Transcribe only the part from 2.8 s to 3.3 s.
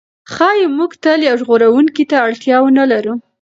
لرو.